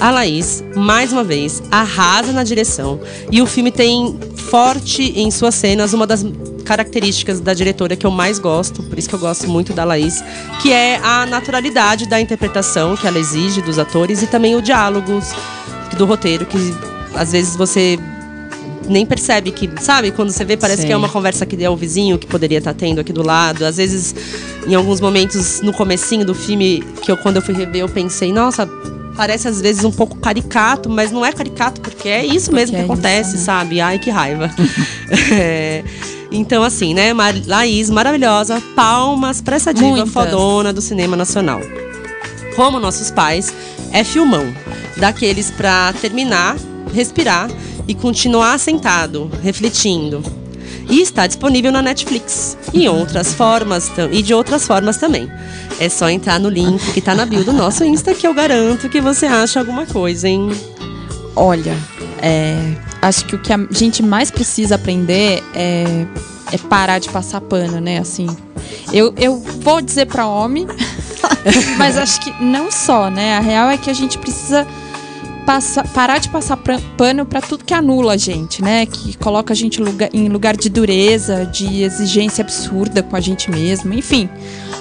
[0.00, 2.98] A Laís, mais uma vez, arrasa na direção
[3.30, 6.24] e o filme tem forte em suas cenas uma das
[6.64, 10.24] características da diretora que eu mais gosto, por isso que eu gosto muito da Laís,
[10.62, 15.20] que é a naturalidade da interpretação que ela exige dos atores e também o diálogo
[15.98, 16.56] do roteiro, que
[17.14, 17.98] às vezes você
[18.88, 20.88] nem percebe que, sabe, quando você vê, parece Sim.
[20.88, 23.64] que é uma conversa que é o vizinho que poderia estar tendo aqui do lado.
[23.64, 24.14] Às vezes,
[24.66, 28.32] em alguns momentos, no comecinho do filme, que eu quando eu fui rever, eu pensei,
[28.32, 28.68] nossa,
[29.16, 32.80] parece às vezes um pouco caricato, mas não é caricato porque é isso mesmo que
[32.80, 33.42] é isso, acontece, né?
[33.42, 33.80] sabe?
[33.80, 34.50] Ai, que raiva.
[35.32, 35.82] É,
[36.32, 40.12] Então, assim, né, Mar Laís, maravilhosa, palmas pra essa diva Muitas.
[40.12, 41.60] fodona do cinema nacional.
[42.54, 43.52] Como nossos pais,
[43.92, 44.52] é filmão.
[44.96, 46.56] Daqueles pra terminar,
[46.94, 47.50] respirar
[47.88, 50.22] e continuar sentado, refletindo.
[50.88, 52.56] E está disponível na Netflix.
[52.72, 55.28] E, outras formas, e de outras formas também.
[55.80, 58.86] É só entrar no link que tá na bio do nosso Insta, que eu garanto
[58.88, 60.50] que você acha alguma coisa, hein?
[61.34, 61.74] Olha,
[62.20, 66.06] é, acho que o que a gente mais precisa aprender é,
[66.52, 67.98] é parar de passar pano, né?
[67.98, 68.26] Assim,
[68.92, 70.66] eu, eu vou dizer pra homem,
[71.78, 73.38] mas acho que não só, né?
[73.38, 74.66] A real é que a gente precisa
[75.50, 76.56] passa- parar de passar
[76.96, 78.86] pano pra tudo que anula a gente, né?
[78.86, 83.50] Que coloca a gente lugar- em lugar de dureza, de exigência absurda com a gente
[83.50, 84.28] mesmo, enfim.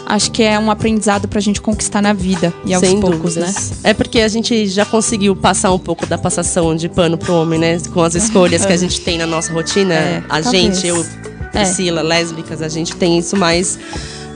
[0.05, 3.71] Acho que é um aprendizado pra gente conquistar na vida e aos Sem poucos, dúvidas.
[3.71, 3.77] né?
[3.85, 7.59] É porque a gente já conseguiu passar um pouco da passação de pano pro homem,
[7.59, 7.79] né?
[7.91, 9.93] Com as escolhas que a gente tem na nossa rotina.
[9.95, 10.51] É, a talvez.
[10.81, 11.03] gente, eu,
[11.51, 13.77] Priscila, lésbicas, a gente tem isso mais,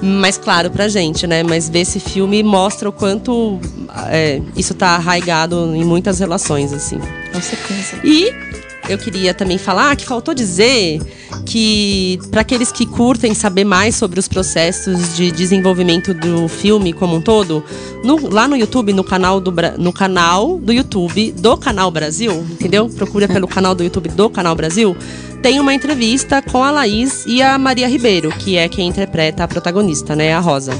[0.04, 1.44] mais claro pra gente, né?
[1.44, 3.60] Mas ver esse filme mostra o quanto
[4.08, 7.00] é, isso tá arraigado em muitas relações, assim.
[7.32, 8.00] Com certeza.
[8.04, 8.53] E
[8.90, 11.02] eu queria também falar que faltou dizer
[11.46, 17.16] que para aqueles que curtem saber mais sobre os processos de desenvolvimento do filme como
[17.16, 17.64] um todo,
[18.04, 22.90] no- lá no YouTube, no canal do no canal do YouTube do Canal Brasil, entendeu?
[22.90, 24.96] Procura pelo canal do YouTube do Canal Brasil.
[25.42, 29.48] Tem uma entrevista com a Laís e a Maria Ribeiro, que é quem interpreta a
[29.48, 30.72] protagonista, né, a Rosa.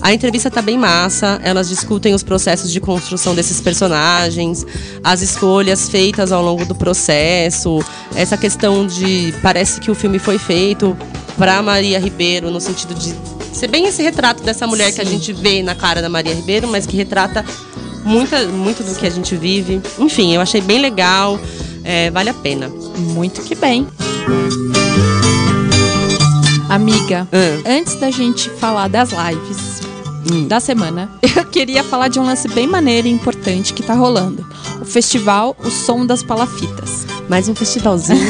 [0.00, 4.64] A entrevista tá bem massa, elas discutem os processos de construção desses personagens,
[5.02, 7.35] as escolhas feitas ao longo do processo,
[8.14, 10.96] essa questão de parece que o filme foi feito
[11.36, 13.14] para Maria Ribeiro no sentido de
[13.52, 16.68] ser bem esse retrato dessa mulher que a gente vê na cara da Maria Ribeiro,
[16.68, 17.44] mas que retrata
[18.04, 19.80] muita, muito do que a gente vive.
[19.98, 21.38] Enfim, eu achei bem legal,
[21.82, 22.68] é, vale a pena.
[22.98, 23.86] Muito que bem.
[26.68, 27.28] Amiga,
[27.64, 29.76] antes da gente falar das lives
[30.48, 34.44] da semana, eu queria falar de um lance bem maneiro e importante que tá rolando.
[34.80, 37.06] O festival O Som das Palafitas.
[37.28, 38.20] Mais um festivalzinho.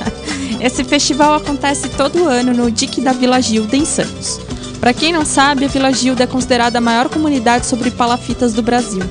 [0.60, 4.40] Esse festival acontece todo ano no DIC da Vila Gilda, em Santos.
[4.80, 8.62] Pra quem não sabe, a Vila Gilda é considerada a maior comunidade sobre palafitas do
[8.62, 9.02] Brasil.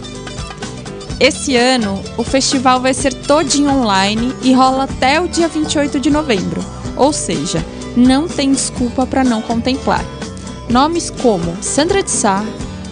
[1.20, 6.10] Esse ano, o festival vai ser todinho online e rola até o dia 28 de
[6.10, 6.64] novembro.
[6.98, 7.64] Ou seja,
[7.96, 10.04] não tem desculpa para não contemplar.
[10.70, 12.44] Nomes como Sandra de Sá,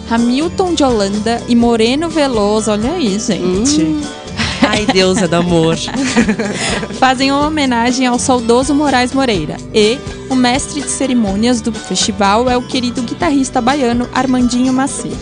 [0.08, 3.98] Hamilton de Holanda e Moreno Veloso, olha aí, gente.
[4.80, 5.76] Ai, deusa do amor.
[6.98, 9.56] fazem uma homenagem ao saudoso Moraes Moreira.
[9.74, 9.98] E
[10.30, 15.12] o mestre de cerimônias do festival é o querido guitarrista baiano Armandinho Maci.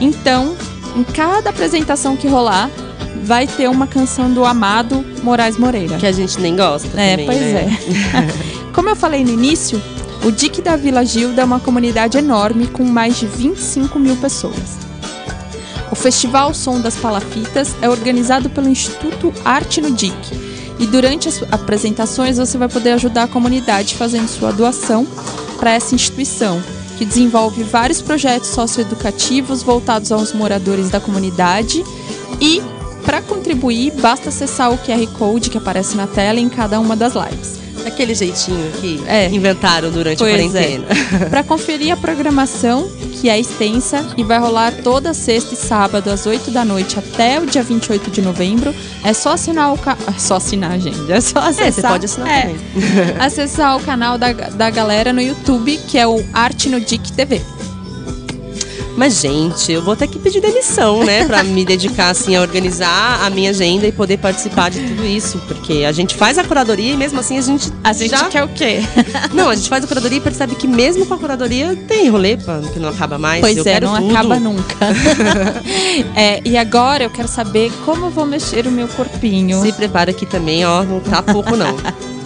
[0.00, 0.56] Então,
[0.96, 2.68] em cada apresentação que rolar,
[3.22, 5.96] vai ter uma canção do amado Moraes Moreira.
[5.98, 6.88] Que a gente nem gosta.
[7.00, 7.78] É, também, pois né?
[8.14, 8.66] é.
[8.74, 9.80] Como eu falei no início,
[10.24, 14.91] o DIC da Vila Gilda é uma comunidade enorme com mais de 25 mil pessoas.
[15.92, 20.16] O Festival Som das Palafitas é organizado pelo Instituto Arte no DIC.
[20.78, 25.06] E durante as apresentações você vai poder ajudar a comunidade fazendo sua doação
[25.58, 26.60] para essa instituição,
[26.98, 31.84] que desenvolve vários projetos socioeducativos voltados aos moradores da comunidade.
[32.40, 32.62] E
[33.04, 37.12] para contribuir, basta acessar o QR Code que aparece na tela em cada uma das
[37.14, 37.60] lives.
[37.84, 39.28] Daquele jeitinho que É.
[39.28, 40.86] inventaram durante a Pois quarentena.
[41.20, 41.24] é.
[41.26, 42.88] Para conferir a programação,
[43.22, 47.38] que é extensa e vai rolar toda sexta e sábado às 8 da noite até
[47.38, 49.96] o dia 28 de novembro, é só assinar o ca...
[50.08, 51.00] é só assinar, gente.
[51.10, 51.72] É só acessar.
[51.72, 52.56] você pode assinar é, também.
[53.24, 57.40] acessar o canal da, da galera no YouTube, que é o Arte no Dic TV.
[58.96, 61.24] Mas, gente, eu vou ter que pedir demissão, né?
[61.26, 65.38] Pra me dedicar, assim, a organizar a minha agenda e poder participar de tudo isso.
[65.48, 67.72] Porque a gente faz a curadoria e mesmo assim a gente.
[67.82, 68.28] A gente já...
[68.28, 68.80] quer o quê?
[69.32, 72.36] Não, a gente faz a curadoria e percebe que mesmo com a curadoria tem rolê
[72.72, 73.40] que não acaba mais.
[73.40, 74.10] Pois eu é, não tudo.
[74.10, 74.74] acaba nunca.
[76.14, 79.62] É, e agora eu quero saber como eu vou mexer o meu corpinho.
[79.62, 81.76] Se prepara aqui também, ó, não tá pouco não.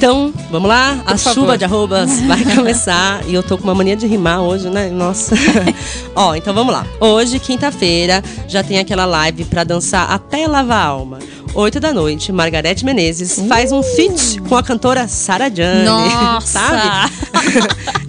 [0.00, 1.02] Então, vamos lá?
[1.04, 1.34] a favor.
[1.34, 3.22] chuva de arrobas vai começar.
[3.28, 4.88] E eu tô com uma mania de rimar hoje, né?
[4.88, 5.34] Nossa.
[6.16, 6.86] Ó, então vamos lá.
[6.98, 11.18] Hoje, quinta-feira, já tem aquela live pra dançar até lavar a alma.
[11.52, 15.84] 8 da noite, Margarete Menezes faz um feat com a cantora Sara Jane.
[15.84, 16.46] Nossa!
[16.46, 17.12] Sabe?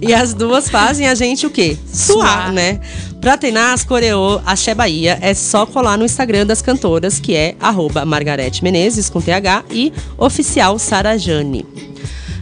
[0.00, 1.76] e as duas fazem a gente o quê?
[1.92, 2.52] Suar, Suar.
[2.52, 2.80] né?
[3.22, 7.54] Pra treinar as coreô Axé Bahia, é só colar no Instagram das cantoras, que é
[7.60, 11.64] arroba Margarete Menezes, com TH, e oficial Sara Jane.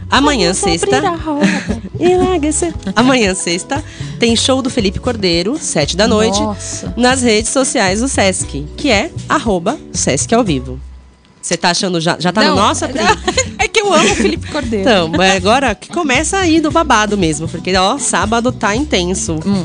[0.09, 1.03] Amanhã, sexta.
[2.95, 3.83] Amanhã, sexta,
[4.19, 6.91] tem show do Felipe Cordeiro, sete da noite, Nossa.
[6.97, 10.79] nas redes sociais do Sesc, que é arroba Sesc ao vivo.
[11.39, 13.01] Você tá achando já, já tá Não, no nosso, Pri?
[13.59, 14.89] É que eu amo o Felipe Cordeiro.
[14.89, 19.39] Então, mas agora que começa aí do babado mesmo, porque ó, sábado tá intenso.
[19.45, 19.63] Hum.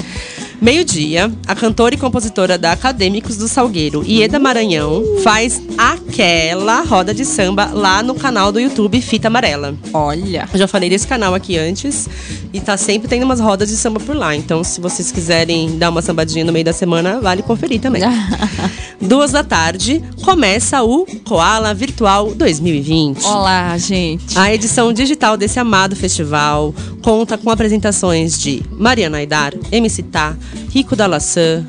[0.60, 7.26] Meio-dia, a cantora e compositora da Acadêmicos do Salgueiro, Ieda Maranhão, faz aquela roda de
[7.26, 9.74] samba lá no canal do YouTube Fita Amarela.
[9.92, 10.48] Olha.
[10.50, 12.08] Eu já falei desse canal aqui antes
[12.54, 14.34] e tá sempre tendo umas rodas de samba por lá.
[14.34, 18.02] Então, se vocês quiserem dar uma sambadinha no meio da semana, vale conferir também.
[18.98, 23.22] Duas da tarde, começa o Koala Virtual 2020.
[23.24, 24.38] Olá, gente.
[24.38, 30.36] A edição digital desse amado festival conta com apresentações de Mariana Aidar, MC Tá,
[30.76, 31.64] Rico da Laçã,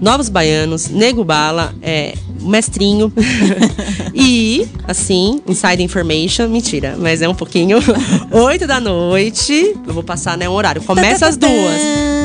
[0.00, 3.12] Novos Baianos, Nego Bala, é, Mestrinho
[4.14, 7.78] e, assim, Inside Information, mentira, mas é um pouquinho.
[8.30, 10.80] Oito da noite, eu vou passar, né, um horário.
[10.80, 11.80] Começa às duas,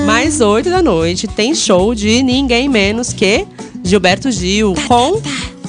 [0.06, 3.48] mais oito da noite tem show de ninguém menos que
[3.84, 5.20] Gilberto Gil, com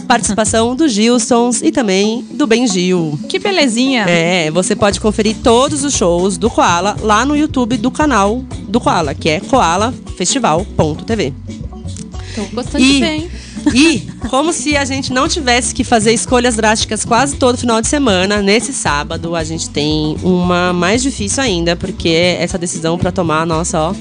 [0.08, 3.16] participação do Gilsons e também do Ben Gil.
[3.28, 4.06] Que belezinha.
[4.08, 8.80] É, você pode conferir todos os shows do Koala lá no YouTube do canal do
[8.80, 11.32] Koala, que é koalafestival.tv.
[12.34, 13.28] Tô gostando E- bem.
[13.74, 17.88] E, como se a gente não tivesse que fazer escolhas drásticas quase todo final de
[17.88, 23.46] semana, nesse sábado a gente tem uma mais difícil ainda, porque essa decisão pra tomar,
[23.46, 23.94] nossa, ó.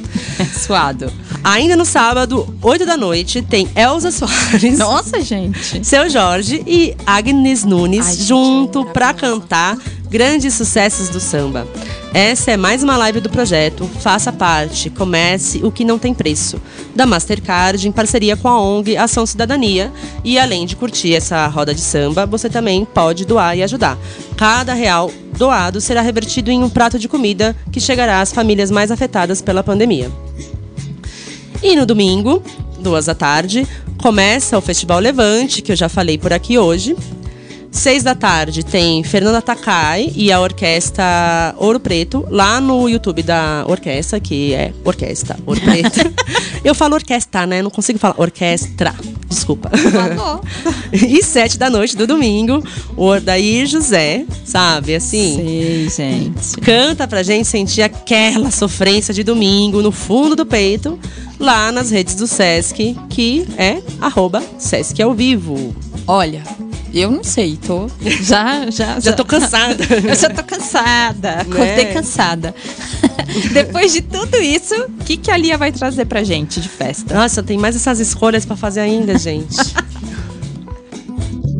[0.57, 1.11] Suado.
[1.43, 4.77] Ainda no sábado, 8 da noite, tem Elza Soares.
[4.77, 5.85] Nossa, gente.
[5.85, 9.77] Seu Jorge e Agnes Nunes Ai, junto pra cantar
[10.09, 11.67] grandes sucessos do samba.
[12.13, 16.59] Essa é mais uma live do projeto Faça Parte, Comece o que não tem preço,
[16.95, 19.91] da Mastercard em parceria com a ONG Ação Cidadania.
[20.23, 23.97] E além de curtir essa roda de samba, você também pode doar e ajudar.
[24.35, 28.89] Cada real doado será revertido em um prato de comida que chegará às famílias mais
[28.89, 30.11] afetadas pela pandemia.
[31.61, 32.41] E no domingo,
[32.79, 33.67] duas da tarde,
[34.01, 36.95] começa o Festival Levante, que eu já falei por aqui hoje.
[37.71, 43.63] Seis da tarde tem Fernanda Takai e a orquestra Ouro Preto, lá no YouTube da
[43.67, 45.99] orquestra, que é Orquestra Ouro Preto.
[46.63, 47.61] eu falo orquestra, né?
[47.61, 48.95] Não consigo falar orquestra.
[49.29, 49.69] Desculpa.
[50.91, 52.63] E sete da noite do domingo,
[52.95, 54.95] o Ordair José, sabe?
[54.95, 56.57] Assim, Sei, gente.
[56.61, 60.97] canta pra gente sentir aquela sofrência de domingo no fundo do peito,
[61.37, 65.75] lá nas redes do Sesc, que é arroba Sesc ao vivo.
[66.07, 66.41] Olha,
[66.93, 67.89] eu não sei, tô.
[68.21, 68.99] Já, já.
[68.99, 69.83] Já tô cansada.
[70.07, 71.41] Eu já tô cansada.
[71.41, 71.93] Acordei Né?
[71.93, 72.55] cansada.
[73.53, 77.13] Depois de tudo isso, o que, que a Lia vai trazer pra gente de festa?
[77.13, 79.55] Nossa, tem mais essas escolhas pra fazer ainda, gente.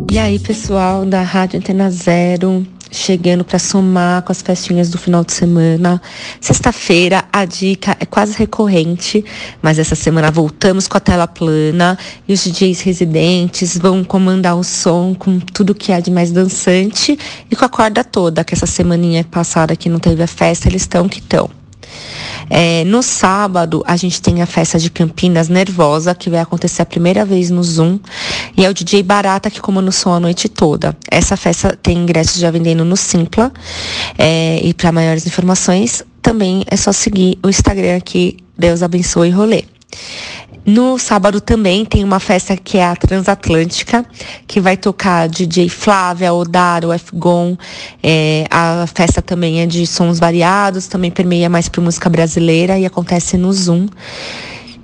[0.10, 5.24] E aí, pessoal da Rádio Antena Zero, chegando para somar com as festinhas do final
[5.24, 6.02] de semana.
[6.40, 9.24] Sexta-feira, a dica é quase recorrente,
[9.62, 14.64] mas essa semana voltamos com a tela plana e os DJs residentes vão comandar o
[14.64, 17.18] som com tudo que há de mais dançante
[17.50, 20.84] e com a corda toda, que essa semaninha passada que não teve a festa, eles
[20.84, 21.57] estão que estão.
[22.50, 26.86] É, no sábado, a gente tem a festa de Campinas Nervosa, que vai acontecer a
[26.86, 28.00] primeira vez no Zoom.
[28.56, 30.96] E é o DJ Barata que comanda o som a noite toda.
[31.10, 33.52] Essa festa tem ingressos já vendendo no Simpla.
[34.18, 39.64] É, e para maiores informações, também é só seguir o Instagram aqui, Deus abençoe rolê.
[40.68, 44.06] No sábado também tem uma festa que é a Transatlântica,
[44.46, 47.58] que vai tocar DJ Flávia, Odaro, F-Gon.
[48.04, 52.86] É, a festa também é de sons variados, também permeia mais para música brasileira e
[52.86, 53.88] acontece no Zoom.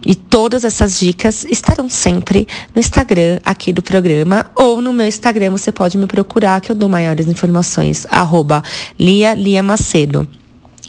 [0.05, 5.51] E todas essas dicas estarão sempre no Instagram aqui do programa ou no meu Instagram
[5.51, 8.63] você pode me procurar que eu dou maiores informações, arroba
[8.97, 10.25] Lia Lia Macedo.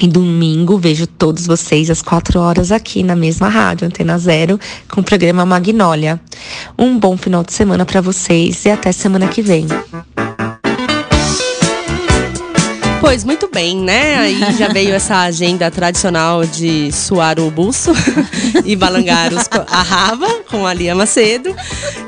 [0.01, 4.59] E domingo vejo todos vocês às quatro horas aqui na mesma rádio, Antena Zero,
[4.91, 6.21] com o programa Magnólia.
[6.77, 9.67] Um bom final de semana para vocês e até semana que vem.
[13.05, 14.17] Pois muito bem, né?
[14.17, 17.93] Aí já veio essa agenda tradicional de suar o buço
[18.65, 21.55] e balangar os, a raba com a Lia Macedo.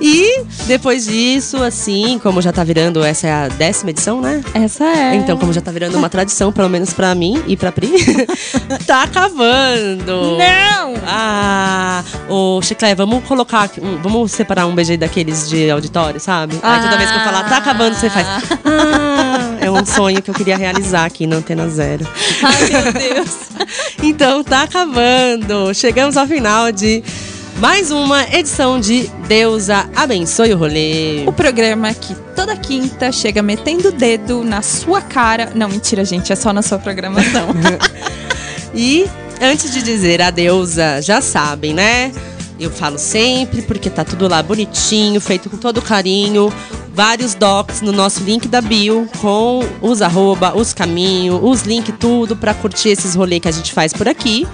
[0.00, 4.42] E depois disso, assim, como já tá virando, essa é a décima edição, né?
[4.54, 5.14] Essa é.
[5.16, 7.92] Então, como já tá virando uma tradição, pelo menos pra mim e pra Pri,
[8.86, 10.38] tá acabando.
[10.38, 10.94] Não!
[11.06, 13.70] Ah, ô Chiclé, vamos colocar,
[14.02, 16.58] vamos separar um BG daqueles de auditório, sabe?
[16.62, 18.26] Aí toda vez que eu falar, tá acabando, você faz.
[18.64, 22.06] Ah, é um sonho que eu queria realizar aqui na Antena Zero.
[22.42, 23.36] Ai, meu Deus.
[24.02, 25.74] Então, tá acabando.
[25.74, 27.02] Chegamos ao final de
[27.58, 31.24] mais uma edição de Deusa Abençoe o Rolê.
[31.26, 35.50] O programa que toda quinta chega metendo o dedo na sua cara.
[35.54, 37.48] Não, mentira, gente, é só na sua programação.
[38.78, 39.08] E
[39.40, 42.12] antes de dizer a deusa, já sabem, né?
[42.58, 46.52] Eu falo sempre, porque tá tudo lá bonitinho, feito com todo carinho.
[46.92, 52.34] Vários docs no nosso link da bio, com os arroba, os caminhos, os links, tudo
[52.34, 54.46] pra curtir esses rolês que a gente faz por aqui.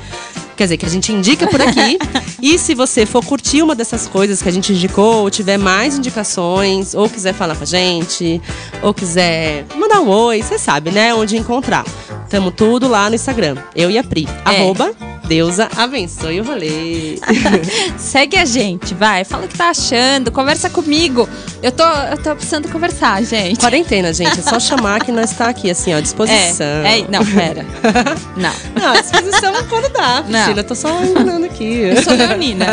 [0.57, 1.99] Quer dizer, que a gente indica por aqui.
[2.43, 5.97] e se você for curtir uma dessas coisas que a gente indicou, ou tiver mais
[5.97, 8.43] indicações, ou quiser falar com a gente,
[8.83, 11.15] ou quiser mandar um oi, você sabe, né?
[11.15, 11.85] Onde encontrar.
[12.29, 13.57] Tamo tudo lá no Instagram.
[13.75, 14.29] Eu e a Pri.
[14.45, 17.19] Arroba Deusa Abençoe o Rolê.
[17.97, 19.25] Segue a gente, vai.
[19.25, 21.27] Fala o que tá achando, conversa comigo.
[21.63, 23.59] Eu tô, eu tô precisando conversar, gente.
[23.59, 24.41] Quarentena, gente.
[24.41, 26.67] É só chamar que nós tá aqui, assim, ó, à disposição.
[26.85, 27.65] É, é, não, pera.
[28.37, 28.53] Não.
[28.79, 30.33] Não, à disposição quando dá, Não.
[30.33, 30.61] Cristina.
[30.61, 31.77] Eu tô só enganando aqui.
[31.77, 32.67] Eu sou leonina.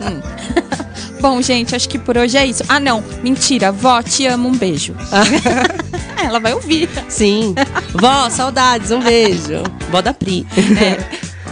[0.00, 0.22] Hum.
[1.20, 2.62] Bom, gente, acho que por hoje é isso.
[2.68, 3.02] Ah, não.
[3.24, 3.72] Mentira.
[3.72, 4.50] Vó, te amo.
[4.50, 4.94] Um beijo.
[6.24, 6.88] Ela vai ouvir.
[7.08, 7.56] Sim.
[7.92, 8.92] Vó, saudades.
[8.92, 9.64] Um beijo.
[9.90, 10.46] Vó da Pri.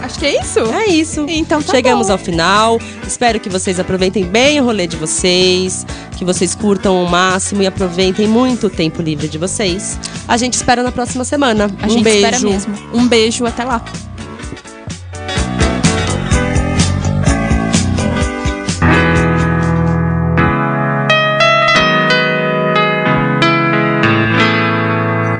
[0.02, 0.58] Acho que é isso.
[0.60, 1.24] É isso.
[1.28, 2.12] Então tá Chegamos bom.
[2.12, 2.78] ao final.
[3.06, 5.86] Espero que vocês aproveitem bem o rolê de vocês,
[6.18, 9.98] que vocês curtam o máximo e aproveitem muito o tempo livre de vocês.
[10.26, 11.70] A gente espera na próxima semana.
[11.80, 12.24] A um gente beijo.
[12.26, 12.74] espera mesmo.
[12.92, 13.46] Um beijo.
[13.46, 13.82] Até lá.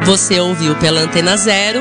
[0.04, 1.80] Você ouviu pela Antena Zero.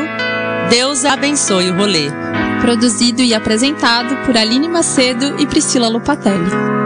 [0.70, 2.31] Deus abençoe o rolê.
[2.62, 6.81] Produzido e apresentado por Aline Macedo e Priscila Lupatelli.